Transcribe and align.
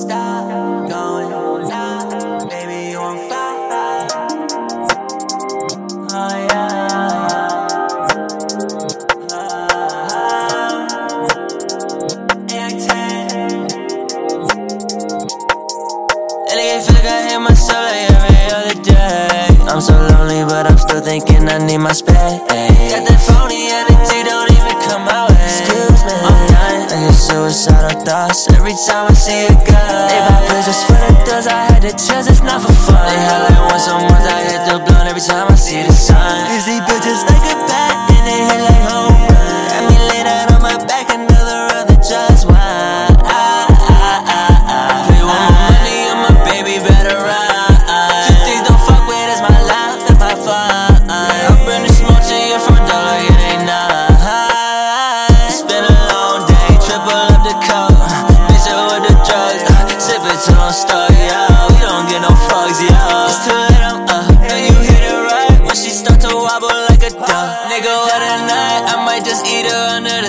stop 0.00 0.88
going 0.88 1.68
now. 1.68 2.48
Baby, 2.48 2.90
you 2.90 2.98
on 2.98 3.16
fire. 3.28 4.06
Oh, 6.12 6.36
yeah. 6.48 7.68
Uh, 9.30 9.68
Acting. 12.48 13.28
Lately, 16.48 16.66
I 16.72 16.80
feel 16.80 16.94
like 16.94 17.04
I 17.04 17.28
hate 17.28 17.38
myself 17.38 17.84
like 17.84 18.10
every 18.10 18.40
other 18.56 18.76
day. 18.82 19.46
I'm 19.70 19.80
so 19.80 19.92
lonely, 19.92 20.44
but 20.44 20.66
I'm 20.66 20.78
still 20.78 21.00
thinking 21.02 21.48
I 21.48 21.58
need 21.58 21.78
my 21.78 21.92
space. 21.92 22.14
Got 22.16 23.04
that 23.06 23.20
phony 23.26 23.68
energy. 23.70 23.99
Suicidal 27.50 27.98
thoughts 28.06 28.46
every 28.54 28.78
time 28.86 29.10
I 29.10 29.12
see 29.12 29.46
a 29.46 29.50
girl. 29.50 30.06
They 30.06 30.22
buy 30.22 30.38
bridges 30.46 30.86
for 30.86 30.94
the 30.94 31.18
doors, 31.26 31.50
I 31.50 31.66
had 31.66 31.82
to 31.82 31.90
choose, 31.90 32.30
it's 32.30 32.46
not 32.46 32.62
for 32.62 32.70
fun. 32.70 32.94
They 32.94 33.18
had 33.26 33.42
like 33.42 33.58
once 33.74 33.89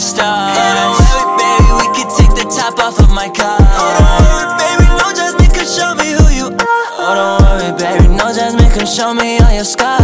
the 0.00 0.06
stars. 0.08 0.56
And 0.56 0.72
don't 0.80 0.96
worry, 0.96 1.28
baby, 1.36 1.68
we 1.76 1.86
can 1.92 2.08
take 2.16 2.32
the 2.32 2.48
top 2.48 2.80
off 2.80 2.96
of 2.98 3.12
my 3.12 3.28
car. 3.28 3.60
Oh, 3.60 3.92
don't 4.00 4.24
worry, 4.32 4.48
baby, 4.56 4.88
no 4.96 5.12
judgment, 5.12 5.52
come 5.52 5.68
show 5.68 5.92
me 5.92 6.16
who 6.16 6.26
you 6.32 6.48
are. 6.48 6.88
Oh, 7.04 7.12
don't 7.12 7.36
worry, 7.44 7.68
baby, 7.76 8.08
no 8.08 8.32
judgment, 8.32 8.72
come 8.72 8.88
show 8.88 9.12
me 9.12 9.36
all 9.44 9.52
your 9.52 9.68
scars. 9.68 10.00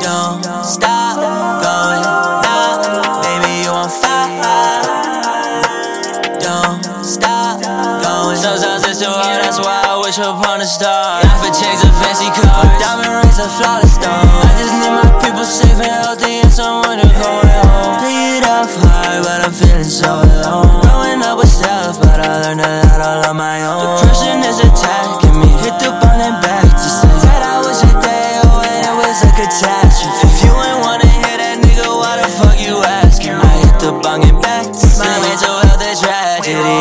Don't 0.00 0.40
stop 0.64 1.20
going 1.60 2.00
now, 2.40 3.20
baby, 3.20 3.68
you 3.68 3.72
on 3.76 3.92
fire. 3.92 4.80
Don't 6.40 6.80
stop 7.04 7.60
going. 7.60 8.40
Sometimes 8.40 8.88
it's 8.88 9.00
too 9.04 9.12
hard, 9.12 9.44
that's 9.44 9.60
why 9.60 9.84
I 9.84 10.00
wish 10.00 10.16
upon 10.16 10.64
a 10.64 10.66
star. 10.66 11.20
Life 11.20 11.52
it 11.52 11.54
chains 11.60 11.84
a 11.84 11.92
fancy 12.00 12.23
is 24.54 24.60
attacking 24.62 25.34
me, 25.40 25.50
hit 25.66 25.74
the 25.82 25.90
button 25.98 26.22
and 26.22 26.38
back 26.38 26.62
to 26.62 26.88
sleep. 26.88 27.18
Said 27.18 27.42
I 27.42 27.58
was 27.58 27.82
your 27.82 27.98
day, 27.98 28.38
and 28.38 28.86
it 28.86 28.94
was 28.94 29.18
a 29.26 29.30
catastrophe. 29.34 30.30
If 30.30 30.46
you 30.46 30.52
ain't 30.54 30.78
wanna 30.86 31.10
hear 31.10 31.36
that 31.42 31.58
nigga, 31.58 31.90
why 31.90 32.22
the 32.22 32.28
fuck 32.38 32.54
you 32.62 32.78
asking? 33.02 33.34
I 33.34 33.54
hit 33.66 33.76
the 33.82 33.90
bong 33.98 34.22
and 34.22 34.38
back 34.38 34.70
to 34.70 34.86
sleep. 34.86 35.10
My 35.10 35.18
mental 35.26 35.58
health 35.58 35.82
a 35.82 35.92
tragedy. 35.98 36.78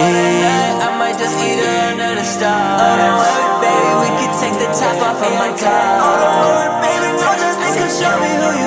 I 0.85 0.89
might 1.01 1.17
just 1.17 1.33
eat 1.41 1.57
her 1.65 1.97
under 1.97 2.13
the 2.13 2.25
stars. 2.25 2.77
Oh, 2.77 2.93
don't 2.93 3.17
worry, 3.17 3.45
baby, 3.65 3.91
we 4.05 4.09
can 4.21 4.31
take 4.37 4.55
the 4.61 4.69
top 4.69 4.97
off 5.01 5.17
of 5.17 5.33
my 5.33 5.51
car. 5.57 5.97
Oh, 5.97 6.13
don't 6.21 6.37
worry, 6.45 6.69
baby, 6.77 7.09
no 7.17 7.29
judgment, 7.41 7.73
come 7.73 7.89
show 7.89 8.13
me 8.21 8.31
who 8.37 8.49
you 8.61 8.62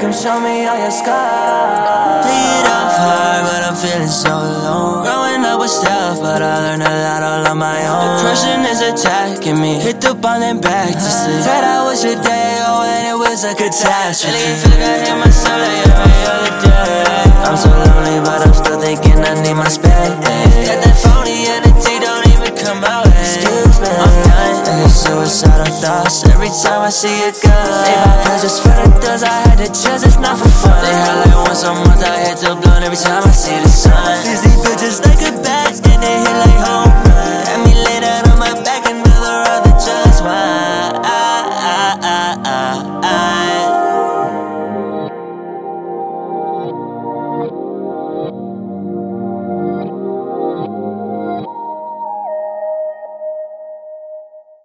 come 0.00 0.12
show 0.12 0.38
me 0.40 0.66
all 0.68 0.76
your 0.76 0.90
scars. 0.90 2.26
It 2.28 2.66
off 2.68 2.96
hard, 3.00 3.42
but 3.48 3.62
I'm 3.64 3.76
feeling 3.76 4.12
so 4.12 4.28
alone. 4.28 5.04
Growing 5.04 5.44
up 5.44 5.58
was 5.58 5.80
tough, 5.80 6.20
but 6.20 6.42
I 6.42 6.54
learned 6.64 6.82
a 6.82 6.92
lot 7.06 7.22
all 7.22 7.46
on 7.48 7.58
my 7.58 7.80
own. 7.88 8.20
Depression 8.20 8.60
is 8.68 8.80
attacking 8.84 9.58
me, 9.60 9.80
hit 9.80 10.00
the 10.00 10.14
bond 10.14 10.44
and 10.44 10.60
back 10.60 10.92
to 10.92 11.00
sleep. 11.00 11.40
Said 11.40 11.64
I 11.64 11.84
was 11.88 12.04
your 12.04 12.20
day, 12.20 12.60
oh, 12.68 12.84
and 12.84 13.08
it 13.08 13.16
was 13.16 13.44
a 13.44 13.54
catastrophe. 13.54 14.36
I 14.36 14.54
feel 14.60 14.70
like 14.76 14.84
I 14.84 14.96
hit 15.00 15.16
myself 15.16 15.60
like 15.64 15.86
every 15.88 16.20
other 16.28 16.54
day. 16.60 17.16
I'm 17.46 17.56
so 17.56 17.70
lonely, 17.70 18.20
but 18.20 18.44
I'm 18.46 18.54
still 18.54 18.80
thinking 18.80 19.18
I 19.24 19.32
need 19.40 19.54
my 19.54 19.68
space. 19.68 20.25
Suicidal 25.16 25.64
thoughts 25.80 26.28
every 26.28 26.52
time 26.52 26.84
I 26.84 26.90
see 26.92 27.08
a 27.24 27.32
girl. 27.32 27.80
They 27.88 27.96
buy 28.04 28.20
pleasures 28.28 28.60
for 28.60 28.68
the 28.68 28.84
doors, 29.00 29.24
I 29.24 29.32
had 29.48 29.56
to 29.64 29.68
choose, 29.72 30.04
it's 30.04 30.20
not 30.20 30.36
for 30.36 30.44
fun. 30.44 30.76
They 30.84 30.92
had 30.92 31.24
like 31.24 31.48
once 31.48 31.64
a 31.64 31.72
month, 31.72 32.04
I 32.04 32.20
hit 32.20 32.36
the 32.44 32.52
blunt 32.52 32.84
every 32.84 33.00
time 33.00 33.24